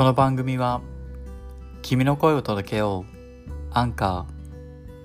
[0.00, 0.80] この番組は
[1.82, 4.24] 君の声を届けようアンカ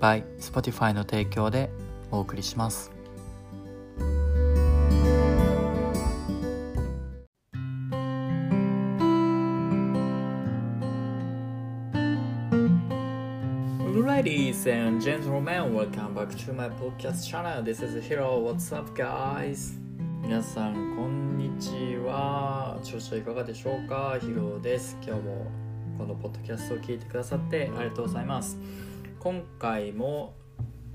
[0.00, 1.68] by Spotify の提供で
[2.10, 2.90] お送りします
[13.92, 17.62] レディー s and gentlemen, welcome back to my podcast channel.
[17.62, 18.38] This is Hiro.
[18.38, 19.85] What's up, guys?
[20.26, 21.70] 皆さんこんにち
[22.04, 22.80] は。
[22.82, 24.18] 調子はいかがでしょうか？
[24.20, 24.98] ヒロです。
[25.00, 25.46] 今日も
[25.96, 28.58] このポッドキャストを聞いてくださってありがとうございます。
[29.20, 30.34] 今回も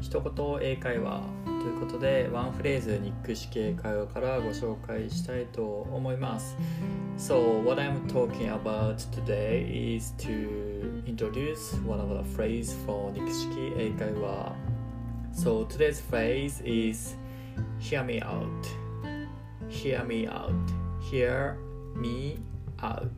[0.01, 6.57] 一言英会話ということでワンフレーズニック式英会話からご紹介したいと思います。
[7.17, 14.53] So what I'm talking about today is to introduce one of the phrase for ニック式英会話。
[15.33, 17.15] So today's phrase is
[17.79, 18.45] hear me out.
[19.71, 20.51] Hear me out
[20.99, 21.57] hear
[21.95, 22.37] me
[22.83, 23.09] out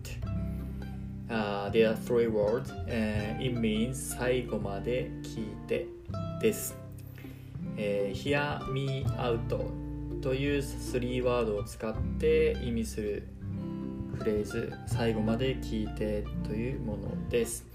[1.30, 5.88] uh, there are three words and it means 最後まで聞いて
[6.40, 6.78] です、
[7.76, 9.40] えー、hear me out
[10.22, 13.28] という3ワードを使って意味する
[14.16, 17.66] フレーズ最後まで聞いてというものです、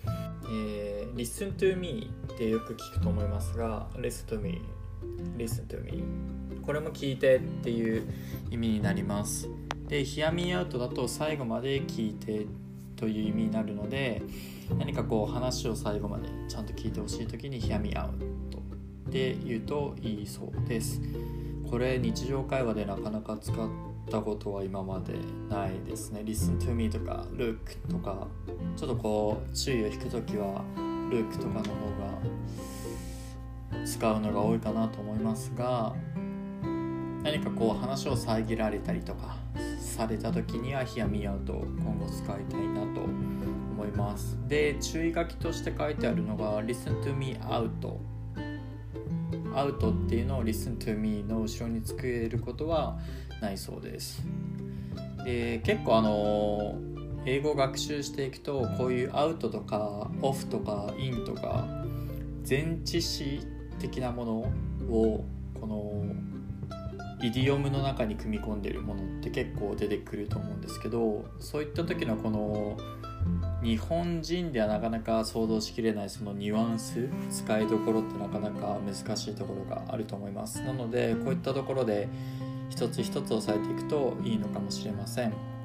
[0.51, 4.63] えー、listen to me ってよく聞くと思いますが listen to me
[5.37, 6.05] listen to me
[6.69, 8.03] これも聞いてっていう
[8.51, 9.49] 意味になります。
[9.87, 12.45] で Hear me out だと最後まで聞いて
[12.95, 14.21] という意味になるので
[14.77, 21.01] 何かこう話を最後までちゃんと聞いてほしい時に Hear me out って言うといいそうです。
[21.71, 23.57] これ日常会話でなかなか使っ
[24.11, 25.15] たことは今まで
[25.49, 26.21] ないですね。
[26.23, 27.57] Listen to me とか Look
[27.91, 28.29] とか
[28.77, 30.63] ちょっとこう注意を引く時は
[31.11, 31.71] Look とかの方
[33.73, 35.95] が使うのが多いかなと思いますが
[37.23, 39.37] 何かこう話を遮られたりとか
[39.81, 44.39] された時には「ヒアミアウト」今後使いたいなと思います。
[44.49, 47.71] で注意書きとして書いてあるのが「Listen to me out」
[49.55, 52.99] アウトっていうのを Listen to me の後ろにつけることは
[53.41, 54.25] ないそうです。
[55.25, 56.77] で結構あの
[57.27, 61.67] 英語を学習していくとこういうアウトとかオフとかインとか
[62.49, 63.41] 前置詞
[63.79, 64.33] 的なもの
[64.91, 65.25] を
[65.61, 65.98] この
[67.21, 72.77] イディオムの中に組み込んでるものって結構出てくると思うんですけどそういった時のこの
[73.63, 80.63] 日本人ではなかなか想像しきれないそのニュアンス使いどころってなかなか難しいところがあると思います。
[80.63, 82.09] なのでこういったところで
[82.71, 85.58] 一つ一つ押さえていくといいのかもしれません。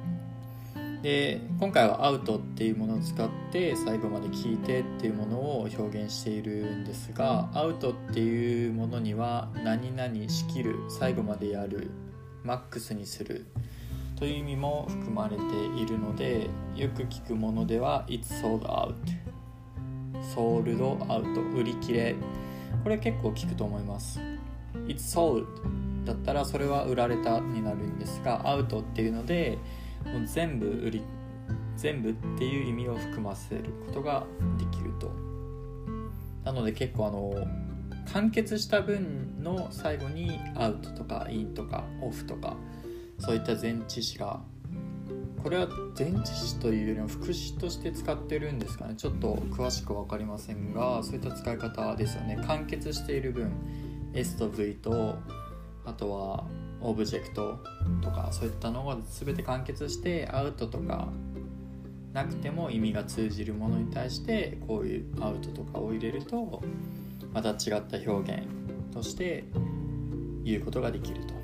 [1.04, 11.90] で今回はアウトっていうものを使って最後まで聞いてっていうものを表現しているんですがアウトっていうものには何々しきる最後までやる
[12.42, 13.44] マックスにする
[14.16, 15.42] という意味も含まれて
[15.76, 18.94] いるのでよく聞くものでは It's sold out
[20.34, 22.16] ソールドアウト売り切れ。
[22.82, 24.20] これ結構聞くと思います。
[24.86, 25.44] It's sold
[26.06, 29.58] だったらそれは売られたになるんですがアウトっていうので
[30.12, 31.02] もう全部売り
[31.76, 34.26] 全部っていう意味を含ませることが
[34.58, 35.10] できると。
[36.44, 37.34] なので結構あの
[38.12, 42.56] 完結した文の最後にアウトとかインとかオフとか
[43.18, 44.40] そういった前置詞が
[45.42, 48.94] これは前置詞というよりも副詞として使ってるんですかね。
[48.96, 52.38] ちょっと詳しく分かりませんがそういった使い方ですよね。
[52.46, 53.52] 完結している文
[54.14, 55.16] S と V と
[55.84, 56.44] あとは
[56.84, 57.58] オブジェクト
[58.02, 61.08] とかそういったのが全て完結してアウトとか
[62.12, 66.62] なくても意味が通じるものに対してこういうアウトとかを入れると
[67.32, 68.44] また違った表現
[68.92, 69.44] として
[70.44, 71.34] 言うことができると。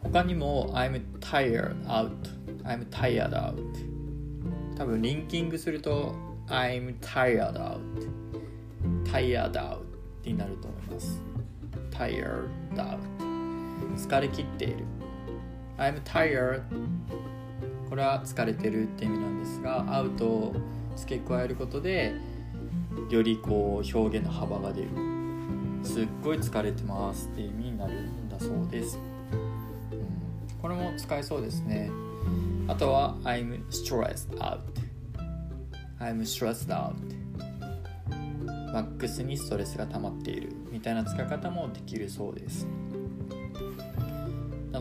[0.00, 2.10] 他にも I'm tired out.
[2.64, 3.54] I'm tired out.
[4.76, 6.14] 多分リンキングすると
[6.48, 7.80] I'm tired out.
[9.04, 9.78] Tired out
[10.24, 11.22] になると思います。
[11.90, 13.31] Tired out.
[13.96, 14.84] 疲れ切っている。
[15.78, 16.62] I'm tired.
[17.88, 20.56] これは疲れてるって意味なんですがアウトを
[20.96, 22.14] 付け加えることで
[23.10, 24.88] よりこう表現の幅が出る。
[25.82, 29.00] すっごい疲れてますって意味になるんだそうです、
[29.92, 31.90] うん、これも使えそうですね。
[32.68, 34.60] あとは I'm stressed out.
[35.98, 36.94] I'm stressed out.
[38.72, 40.52] マックスにストレスが溜まっている。
[40.70, 42.66] みたいな使い方もできるそうです。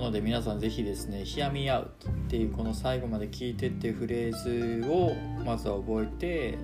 [0.02, 1.90] ので皆さんぜひですね「Hear me out」っ
[2.28, 5.14] ていうこの最後まで聞いてっていうフレーズを
[5.46, 6.58] まずは覚えて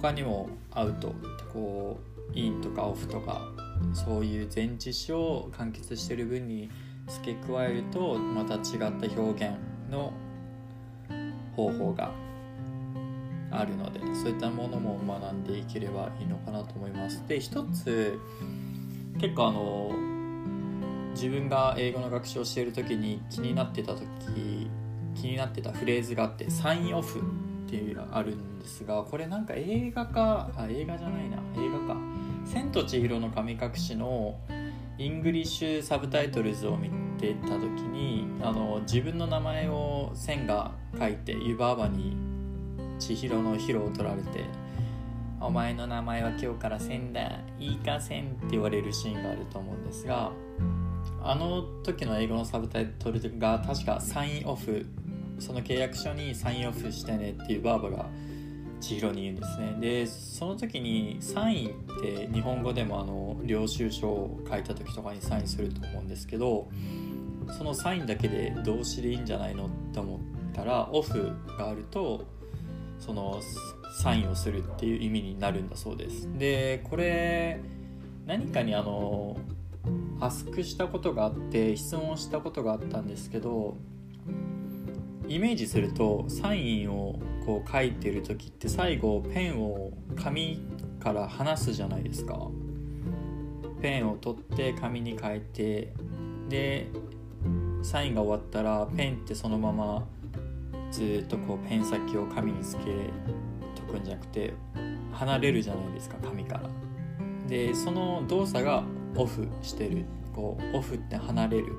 [0.00, 1.18] 他にも「アウト」って
[1.52, 3.50] こう「イン」とか「オフ」とか
[3.92, 6.70] そういう前置詞を完結してる分に
[7.08, 9.56] 付け加えるとまた違った表現
[9.90, 10.12] の
[11.56, 12.12] 方法が
[13.50, 17.26] あるのでそういったものも学んでいければいいのかなと思います。
[17.26, 18.18] で一つ
[19.18, 20.13] 結構あの
[21.14, 24.68] 自分が英語の学習をしている時に気になってた時
[25.14, 27.22] 気になってたフレーズがあってサインオフっ
[27.68, 31.38] ていうのがあるんですがこれなんか映画かあ映画じゃないな。
[31.56, 32.00] 映画か
[32.44, 34.36] 「千と千尋の神隠し」の
[34.98, 42.16] English subtitles を見てた時にあの自分の名前を千が書いて湯婆婆に
[42.98, 44.44] 千尋のヒロを取られて
[45.40, 47.40] 「お前の名前は今日から千だ。
[47.58, 50.32] いいか千」って言われるシーンがあると思うんですが
[51.22, 54.86] あの時の英語のサブタイトルが確か sign off
[55.38, 58.06] その契約書に sign off してねって湯婆婆が
[58.80, 59.76] 千尋に言うんですね。
[59.80, 61.72] でその時にサインっ
[62.02, 66.68] て日本語でもあの領収書を書いた時とかにサインすると思うんですけど
[67.56, 70.20] そのサインだけで動詞でいいんじゃないのって思っ
[70.52, 72.26] たらオフがあると
[72.98, 73.40] その
[74.02, 76.28] サインをするっていう意味になるんだそうです。
[76.38, 77.60] でこれ
[78.26, 79.36] 何かにあの
[80.20, 83.76] アスクしたことがあって質問をしたことがあったんですけど
[85.28, 90.60] イメージするとサインをこう書いてる時って最後ペンを紙
[91.00, 92.48] から離すじゃないですか。
[93.80, 95.92] ペンを取って紙に書いて
[96.48, 96.88] で
[97.82, 100.06] サインが終わったらペンってそのまま
[100.90, 102.84] ずっとこうペン先を紙につけ
[103.74, 104.54] とくんじゃなくて
[105.12, 106.70] 離れるじゃないですか紙から。
[107.46, 108.84] でその動作が
[109.16, 111.72] オフしてるこうオフって離れる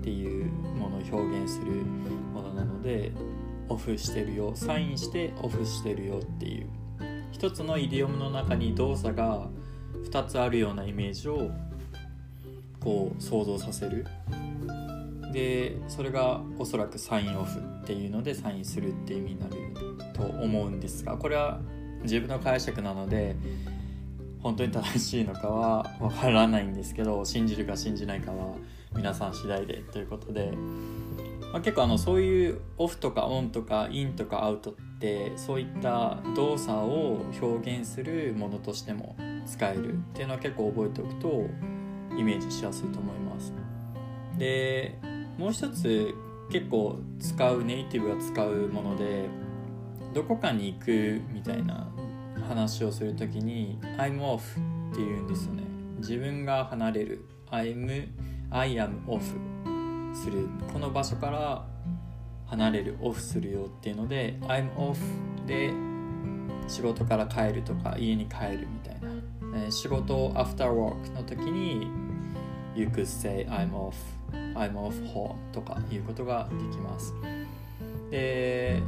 [0.00, 0.46] っていう
[0.78, 3.12] ものを表現するものなので
[3.68, 6.68] オフしてるよサインしてオフしてるよっていう。
[7.32, 9.48] 一つのイディオムの中に動作が
[10.04, 11.50] 2つあるようなイメージを
[12.78, 14.06] こう想像させる。
[15.32, 21.60] でそれがおそらくサインオフっていうのでサインするっていう意味になると思うんですがこれは
[22.02, 23.34] 自分の解釈なので
[24.44, 28.54] 本当に正しいのかはわからないんですけど信じるか信じないかは
[28.94, 30.52] 皆さん次第でということで、
[31.50, 41.28] まあ、結構あのそういうオフとかオンとかインとかアウトってそういった動作を表現するものとしても使えるっていうのは結構覚えておくと
[42.18, 43.54] イメージしやすいと思います。
[44.36, 44.98] で
[45.38, 46.14] もう一つ
[46.52, 49.26] 結構使うネイティブが使うもので
[50.12, 51.88] どこかに行くみたいな
[52.44, 54.38] 話をする時に「I'm off」
[54.92, 55.62] って言うんですよね。
[55.98, 58.08] 自分が離れる「I'm
[58.50, 59.20] I am off」
[60.14, 60.48] する。
[60.72, 61.66] この場所から
[62.46, 62.96] 離れる。
[63.00, 64.96] オフするよっていうので「I'm off」
[65.46, 65.72] で
[66.68, 69.08] 仕事から帰るとか家に帰るみたいな。
[69.66, 71.88] え、仕事 after work の時に
[72.74, 73.94] You could say I'm off
[74.54, 77.14] I'm off home とかいうことができます。
[78.10, 78.82] で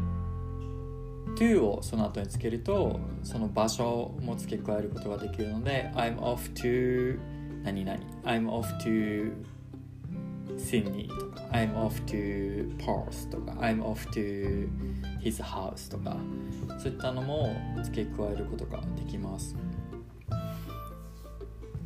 [1.37, 7.19] to をその後につけるとその場所も付け加えることができるので I'm off to
[7.63, 9.33] 何々 I'm off to
[10.57, 14.69] Sydney とか I'm off to Perth とか I'm off to
[15.21, 16.17] his house とか
[16.79, 19.57] そういったのも付け加えることができます。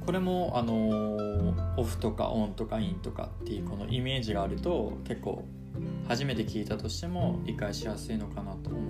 [0.04, 5.44] これもあのオフとかオンとかインとかっていうこのイメージがあると結構
[6.08, 8.89] 初めて聞いたとしても理解しやすいのかなと思いま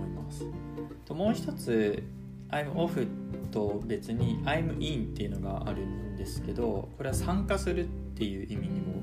[1.05, 2.03] ともう一つ
[2.49, 3.07] I'm off
[3.51, 9.01] と別に I'm in っていうのがあるんですけどこれは参加するっていう意味にも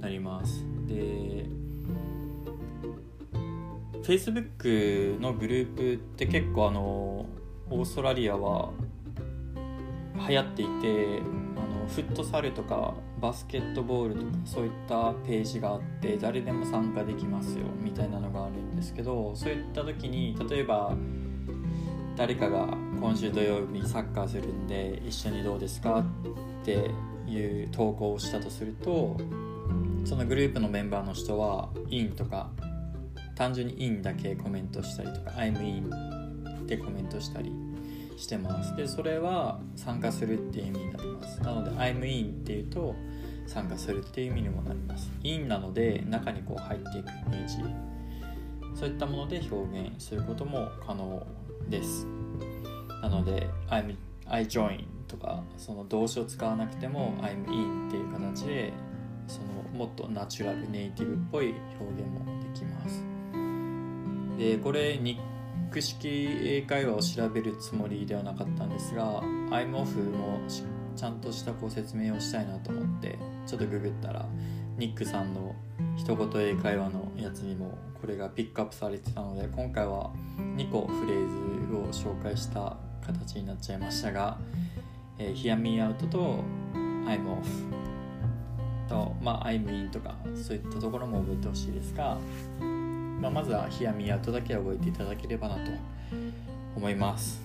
[0.00, 0.64] なります。
[0.86, 1.46] で
[4.02, 7.26] Facebook のグループって結構あの
[7.70, 8.70] オーストラリアは
[10.26, 11.20] 流行っていて
[11.56, 20.94] あのフットサルとかバスケットボールとかそういったページがあって誰でも参加できますよみたいなのがあるんですけどそういった時に例えば
[22.16, 22.66] 誰かが
[23.00, 26.90] 今週土曜日サッカーするんで一緒にどうですかって
[27.28, 29.16] いう投稿をしたとすると
[30.04, 32.50] そのグループのメンバーの人は「イン」とか
[33.36, 35.88] 単純に「イン」だけコメントしたりとか「I'm in」
[36.62, 37.52] ってコメントしたり
[38.16, 38.74] してます。
[38.76, 41.40] でそれは参加するっていう意味になります。
[41.42, 42.94] なので I'm in っていうと
[43.48, 45.10] 参加するっていう意味にもなります。
[45.22, 47.56] in なので中にこう入っていくイメージ。
[48.74, 51.26] そういったもので表現することも可能
[51.68, 52.06] です。
[53.02, 58.72] なので I'm, I join とかその動詞を使わなくても I'm in っていう形で
[59.26, 63.04] そのもっとナチュラルネイティブっぽい表現もできます。
[64.38, 65.18] でこれ日
[65.70, 70.40] ク式英会話を調べるつもりではなかったんですが I'm off も
[70.98, 74.26] ちゃんとしたこう説明をしたいなと思ってちょっとググったら
[74.76, 75.54] ニックさんの
[75.96, 82.76] 一言英会話のやつにもこれがピックアップされてたので今回は2個フレーズを紹介した
[83.06, 84.38] 形になっちゃいましたが、
[85.18, 86.42] えー、Hear Me Out と
[86.74, 87.42] I'm Off
[88.88, 92.18] と、まあ、I'm In とかそういったところも覚えてほしいですが、
[92.60, 95.70] まあ、まずは Hear Me Out だけ覚えていただければなと
[96.74, 97.40] 思います。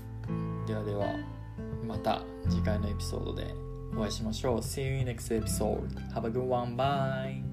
[0.65, 1.33] ではでは。
[1.84, 3.54] また次回のエピソードで
[3.96, 7.44] お会いしましょう See you in next episode Have a good one Bye